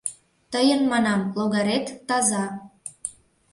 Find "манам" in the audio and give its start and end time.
0.91-1.21